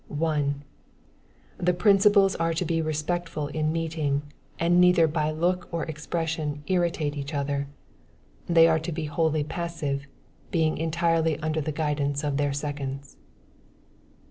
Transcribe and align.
1. 0.07 0.63
The 1.59 1.75
principals 1.75 2.35
are 2.37 2.55
to 2.55 2.65
be 2.65 2.81
respectful 2.81 3.49
in 3.49 3.71
meeting, 3.71 4.23
and 4.59 4.81
neither 4.81 5.05
by 5.05 5.29
look 5.29 5.69
or 5.71 5.83
expression 5.83 6.63
irritate 6.65 7.15
each 7.15 7.35
other. 7.35 7.67
They 8.47 8.67
are 8.67 8.79
to 8.79 8.91
be 8.91 9.05
wholly 9.05 9.43
passive, 9.43 10.07
being 10.49 10.79
entirely 10.79 11.39
under 11.41 11.61
the 11.61 11.71
guidance 11.71 12.23
of 12.23 12.37
their 12.37 12.51
seconds. 12.51 13.15